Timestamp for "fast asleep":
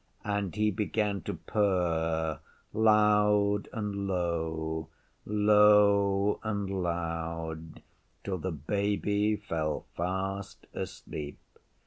9.95-11.37